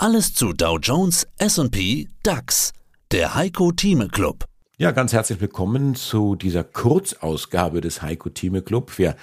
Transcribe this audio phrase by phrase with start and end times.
[0.00, 2.72] Alles zu Dow Jones, S&P, DAX.
[3.10, 4.44] Der Heiko Thieme Club.
[4.76, 8.96] Ja, ganz herzlich willkommen zu dieser Kurzausgabe des Heiko Thieme Club.
[8.96, 9.16] Wir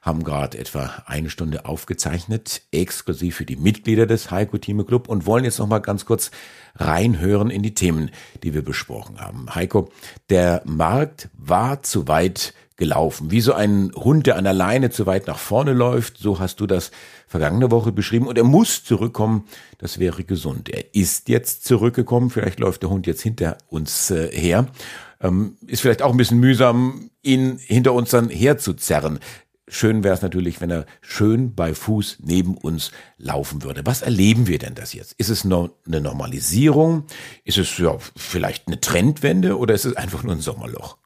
[0.00, 5.26] haben gerade etwa eine Stunde aufgezeichnet, exklusiv für die Mitglieder des Heiko Thieme Club und
[5.26, 6.30] wollen jetzt noch mal ganz kurz
[6.76, 8.10] reinhören in die Themen,
[8.42, 9.54] die wir besprochen haben.
[9.54, 9.90] Heiko,
[10.30, 13.30] der Markt war zu weit gelaufen.
[13.30, 16.60] Wie so ein Hund, der an der Leine zu weit nach vorne läuft, so hast
[16.60, 16.90] du das
[17.28, 18.26] vergangene Woche beschrieben.
[18.26, 19.44] Und er muss zurückkommen,
[19.76, 20.70] das wäre gesund.
[20.70, 24.66] Er ist jetzt zurückgekommen, vielleicht läuft der Hund jetzt hinter uns äh, her.
[25.20, 29.20] Ähm, ist vielleicht auch ein bisschen mühsam, ihn hinter uns dann herzuzerren.
[29.72, 33.86] Schön wäre es natürlich, wenn er schön bei Fuß neben uns laufen würde.
[33.86, 35.12] Was erleben wir denn das jetzt?
[35.12, 37.04] Ist es nur eine Normalisierung?
[37.44, 40.98] Ist es ja vielleicht eine Trendwende oder ist es einfach nur ein Sommerloch?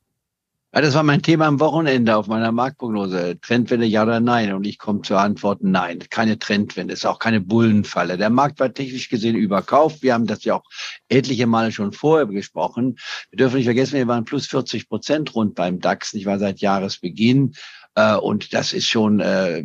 [0.74, 3.38] Ja, das war mein Thema am Wochenende auf meiner Marktprognose.
[3.40, 4.52] Trendwende ja oder nein?
[4.54, 6.01] Und ich komme zur Antwort nein.
[6.10, 8.16] Keine Trendwende, ist auch keine Bullenfalle.
[8.16, 10.02] Der Markt war technisch gesehen überkauft.
[10.02, 10.65] Wir haben das ja auch
[11.09, 12.96] etliche Male schon vorher besprochen.
[13.30, 16.12] Wir dürfen nicht vergessen, wir waren plus 40 Prozent rund beim DAX.
[16.15, 17.54] Ich war seit Jahresbeginn.
[17.95, 19.64] Äh, und das ist schon, äh,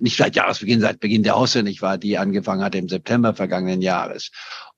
[0.00, 3.82] nicht seit Jahresbeginn, seit Beginn der Hosse, nicht wahr, die angefangen hat im September vergangenen
[3.82, 4.30] Jahres.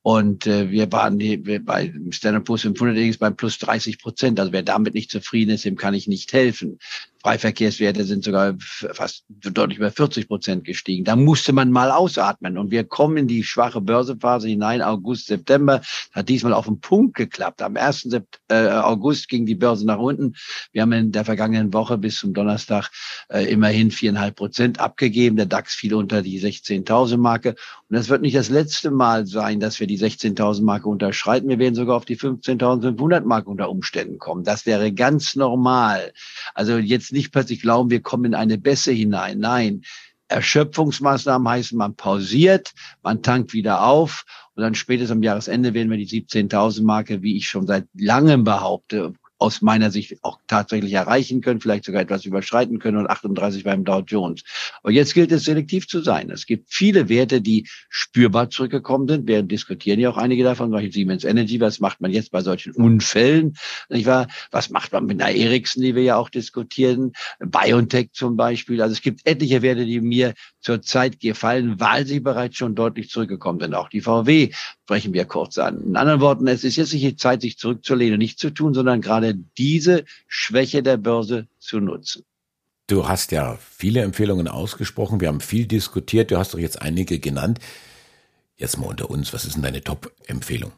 [0.02, 4.40] Und äh, wir waren die, wir bei Standard Poor's 500 bei plus 30 Prozent.
[4.40, 6.78] Also wer damit nicht zufrieden ist, dem kann ich nicht helfen.
[7.22, 11.04] Freiverkehrswerte sind sogar fast deutlich über 40 Prozent gestiegen.
[11.04, 12.56] Da musste man mal ausatmen.
[12.56, 15.82] Und wir kommen in die schwache Börsephase hinein, August, September.
[16.12, 17.60] Hat diesmal auf den Punkt geklappt.
[17.60, 18.08] Am 1.
[18.48, 20.34] Äh, August ging die Börse nach unten.
[20.72, 22.90] Wir haben in der vergangenen Woche bis zum Donnerstag
[23.28, 25.36] äh, immerhin viereinhalb Prozent abgegeben.
[25.36, 27.50] Der DAX fiel unter die 16.000 Marke.
[27.50, 31.50] Und das wird nicht das letzte Mal sein, dass wir die 16.000 Marke unterschreiten.
[31.50, 34.42] Wir werden sogar auf die 15.500 Marke unter Umständen kommen.
[34.42, 36.12] Das wäre ganz normal.
[36.54, 39.40] Also jetzt jetzt nicht plötzlich glauben, wir kommen in eine Bässe hinein.
[39.40, 39.82] Nein,
[40.28, 42.72] Erschöpfungsmaßnahmen heißen, man pausiert,
[43.02, 47.36] man tankt wieder auf und dann spätestens am Jahresende werden wir die 17.000 Marke, wie
[47.36, 52.26] ich schon seit langem behaupte, aus meiner Sicht auch tatsächlich erreichen können, vielleicht sogar etwas
[52.26, 54.42] überschreiten können und 38 beim Dow Jones.
[54.82, 56.30] Aber jetzt gilt es selektiv zu sein.
[56.30, 59.26] Es gibt viele Werte, die spürbar zurückgekommen sind.
[59.26, 61.58] Wir diskutieren ja auch einige davon, Beispiel Siemens Energy.
[61.58, 63.56] Was macht man jetzt bei solchen Unfällen?
[63.88, 64.28] Nicht wahr?
[64.50, 67.12] Was macht man mit einer Ericsson, die wir ja auch diskutieren?
[67.38, 68.82] BioNTech zum Beispiel.
[68.82, 73.60] Also es gibt etliche Werte, die mir zurzeit gefallen, weil sie bereits schon deutlich zurückgekommen
[73.60, 73.74] sind.
[73.74, 74.50] Auch die VW
[74.82, 75.80] sprechen wir kurz an.
[75.82, 79.00] In anderen Worten, es ist jetzt nicht die Zeit, sich zurückzulehnen, nicht zu tun, sondern
[79.00, 82.24] gerade diese Schwäche der Börse zu nutzen.
[82.86, 87.20] Du hast ja viele Empfehlungen ausgesprochen, wir haben viel diskutiert, du hast doch jetzt einige
[87.20, 87.60] genannt.
[88.56, 90.72] Jetzt mal unter uns, was ist denn deine Top-Empfehlung?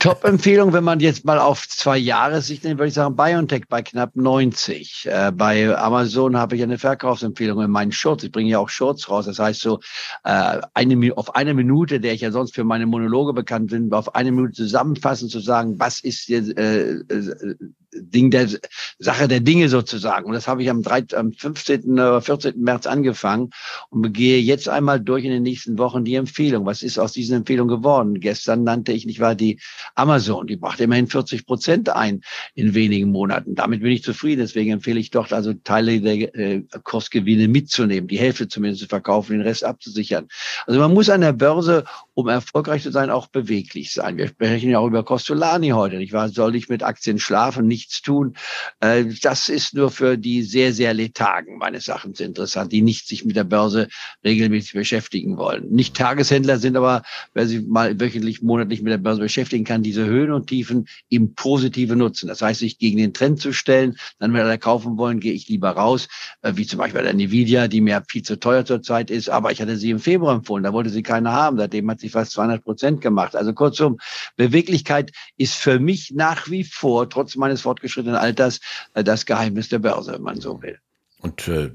[0.00, 3.82] Top-Empfehlung, wenn man jetzt mal auf zwei Jahre sich nimmt, würde ich sagen, BioNTech bei
[3.82, 5.06] knapp 90.
[5.06, 8.24] Äh, bei Amazon habe ich eine Verkaufsempfehlung in meinen Shorts.
[8.24, 9.26] Ich bringe ja auch Shorts raus.
[9.26, 9.78] Das heißt so,
[10.24, 14.14] äh, eine, auf eine Minute, der ich ja sonst für meine Monologe bekannt bin, auf
[14.16, 17.54] eine Minute zusammenfassen, zu sagen, was ist jetzt, äh, äh,
[18.10, 18.48] Ding der
[18.98, 20.26] Sache der Dinge sozusagen.
[20.26, 21.92] Und das habe ich am, 3, am 15.
[21.92, 22.60] oder 14.
[22.60, 23.50] März angefangen
[23.88, 26.66] und gehe jetzt einmal durch in den nächsten Wochen die Empfehlung.
[26.66, 28.20] Was ist aus diesen Empfehlungen geworden?
[28.20, 29.60] Gestern nannte ich, nicht wahr, die
[29.94, 30.46] Amazon.
[30.46, 32.20] Die brachte immerhin 40 Prozent ein
[32.54, 33.54] in wenigen Monaten.
[33.54, 34.40] Damit bin ich zufrieden.
[34.40, 39.32] Deswegen empfehle ich dort also Teile der äh, Kursgewinne mitzunehmen, die Hälfte zumindest zu verkaufen,
[39.32, 40.28] den Rest abzusichern.
[40.66, 41.84] Also man muss an der Börse,
[42.14, 44.16] um erfolgreich zu sein, auch beweglich sein.
[44.16, 45.96] Wir sprechen ja auch über Costolani heute.
[45.96, 46.28] Nicht wahr?
[46.28, 47.66] Soll ich mit Aktien schlafen?
[47.66, 48.34] Nicht tun.
[48.80, 53.24] Äh, das ist nur für die sehr, sehr Lethargen meines Erachtens interessant, die nicht sich
[53.24, 53.88] mit der Börse
[54.24, 55.70] regelmäßig beschäftigen wollen.
[55.70, 57.02] Nicht Tageshändler sind aber,
[57.34, 61.34] wer sich mal wöchentlich, monatlich mit der Börse beschäftigen kann, diese Höhen und Tiefen im
[61.34, 62.28] Positive nutzen.
[62.28, 65.48] Das heißt, sich gegen den Trend zu stellen, dann, wenn alle kaufen wollen, gehe ich
[65.48, 66.08] lieber raus,
[66.42, 69.52] äh, wie zum Beispiel bei der Nvidia, die mir viel zu teuer zurzeit ist, aber
[69.52, 72.32] ich hatte sie im Februar empfohlen, da wollte sie keiner haben, seitdem hat sie fast
[72.32, 73.36] 200 Prozent gemacht.
[73.36, 73.98] Also kurzum,
[74.36, 78.60] Beweglichkeit ist für mich nach wie vor, trotz meines fortgeschrittenen Alters
[78.94, 80.78] äh, das Geheimnis der Börse, wenn man so will.
[81.22, 81.70] Und äh,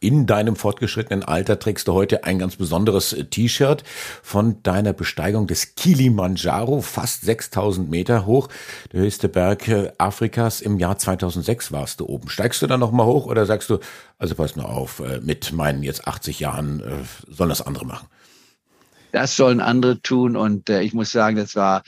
[0.00, 3.84] in deinem fortgeschrittenen Alter trägst du heute ein ganz besonderes äh, T-Shirt
[4.22, 8.48] von deiner Besteigung des Kilimanjaro, fast 6000 Meter hoch,
[8.92, 10.60] der höchste Berg Afrikas.
[10.60, 12.28] Im Jahr 2006 warst du oben.
[12.28, 13.78] Steigst du da nochmal hoch oder sagst du,
[14.18, 16.82] also pass nur auf, mit meinen jetzt 80 Jahren
[17.28, 18.08] sollen das andere machen?
[19.12, 21.82] Das sollen andere tun und ich muss sagen, das war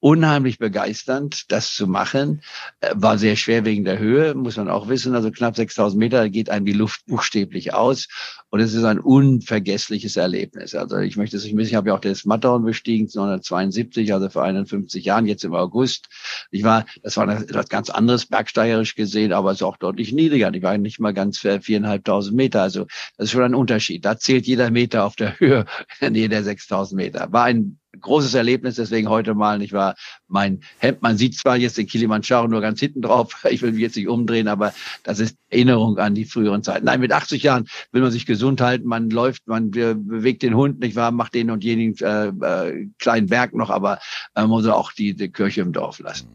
[0.00, 2.42] unheimlich begeisternd, das zu machen.
[2.80, 5.14] Äh, war sehr schwer wegen der Höhe, muss man auch wissen.
[5.14, 8.08] Also knapp 6000 Meter geht einem die Luft buchstäblich aus.
[8.50, 10.74] Und es ist ein unvergessliches Erlebnis.
[10.74, 11.70] Also ich möchte es nicht missen.
[11.70, 16.08] Ich habe ja auch das Matterhorn bestiegen, 1972, also vor 51 Jahren, jetzt im August.
[16.50, 20.52] Ich war, das war etwas ganz anderes bergsteigerisch gesehen, aber es ist auch deutlich niedriger.
[20.54, 22.62] Ich war nicht mal ganz viereinhalbtausend Meter.
[22.62, 22.86] Also
[23.16, 24.04] das ist schon ein Unterschied.
[24.04, 25.64] Da zählt jeder Meter auf der Höhe,
[26.00, 27.32] nee, der 6000 Meter.
[27.32, 29.94] War ein großes Erlebnis, deswegen heute mal, nicht wahr,
[30.28, 33.80] mein Hemd, man sieht zwar jetzt den Kilimanjaro nur ganz hinten drauf, ich will mich
[33.80, 34.72] jetzt nicht umdrehen, aber
[35.02, 36.86] das ist Erinnerung an die früheren Zeiten.
[36.86, 40.80] Nein, mit 80 Jahren will man sich gesund halten, man läuft, man bewegt den Hund,
[40.80, 43.98] nicht wahr, macht den und jenen äh, äh, kleinen Berg noch, aber
[44.34, 46.28] man muss auch die, die Kirche im Dorf lassen.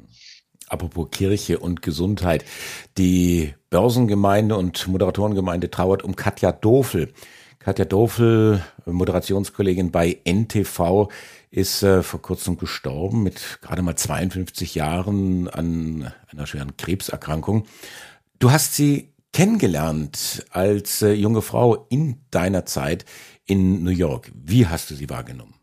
[0.69, 2.44] Apropos Kirche und Gesundheit.
[2.98, 7.13] Die Börsengemeinde und Moderatorengemeinde trauert um Katja Dofel.
[7.67, 11.09] Katja Dofel, Moderationskollegin bei NTV,
[11.51, 17.65] ist äh, vor kurzem gestorben mit gerade mal 52 Jahren an einer schweren Krebserkrankung.
[18.39, 23.03] Du hast sie kennengelernt als äh, junge Frau in deiner Zeit
[23.43, 24.31] in New York.
[24.33, 25.53] Wie hast du sie wahrgenommen?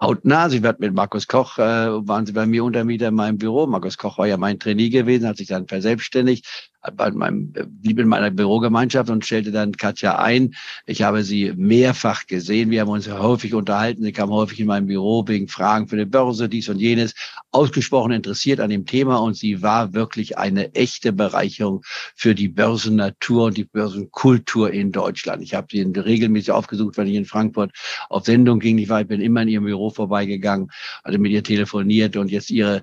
[0.00, 0.50] hautnah.
[0.50, 3.66] Sie wird mit Markus Koch, äh, waren sie bei mir Untermieter in meinem Büro.
[3.66, 8.08] Markus Koch war ja mein Trainee gewesen, hat sich dann verselbstständigt bei meinem, blieb in
[8.08, 10.54] meiner Bürogemeinschaft und stellte dann Katja ein.
[10.86, 12.70] Ich habe sie mehrfach gesehen.
[12.70, 14.02] Wir haben uns häufig unterhalten.
[14.02, 17.14] Sie kam häufig in mein Büro wegen Fragen für die Börse, dies und jenes.
[17.52, 21.82] Ausgesprochen interessiert an dem Thema und sie war wirklich eine echte Bereicherung
[22.16, 25.42] für die Börsennatur und die Börsenkultur in Deutschland.
[25.42, 27.72] Ich habe sie regelmäßig aufgesucht, wenn ich in Frankfurt
[28.08, 28.78] auf Sendung ging.
[28.78, 30.70] Ich war, ich bin immer in ihrem Büro vorbeigegangen,
[31.04, 32.82] hatte mit ihr telefoniert und jetzt ihre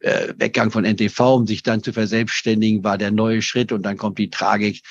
[0.00, 3.96] äh, Weggang von NTV, um sich dann zu verselbstständigen, war der neue Schritt und dann
[3.96, 4.82] kommt die Tragik,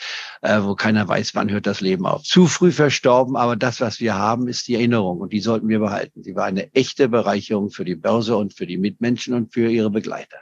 [0.42, 2.24] äh, wo keiner weiß, wann hört das Leben auf.
[2.24, 5.80] Zu früh verstorben, aber das, was wir haben, ist die Erinnerung und die sollten wir
[5.80, 6.24] behalten.
[6.24, 9.90] Sie war eine echte Bereicherung für die Börse und für die Mitmenschen und für ihre
[9.90, 10.38] Begleiter.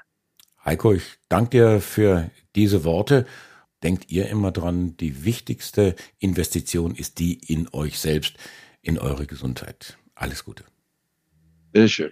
[0.64, 3.26] Heiko, ich danke dir für diese Worte.
[3.84, 8.36] Denkt ihr immer dran, die wichtigste Investition ist die in euch selbst,
[8.82, 9.98] in eure Gesundheit.
[10.16, 10.66] Alles Gute.
[11.72, 12.12] Bitteschön.